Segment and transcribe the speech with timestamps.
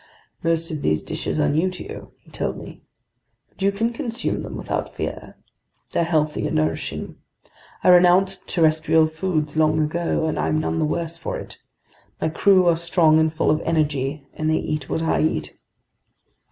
[0.41, 2.81] "Most of these dishes are new to you," he told me.
[3.49, 5.37] "But you can consume them without fear.
[5.91, 7.17] They're healthy and nourishing.
[7.83, 11.59] I renounced terrestrial foods long ago, and I'm none the worse for it.
[12.19, 15.55] My crew are strong and full of energy, and they eat what I eat."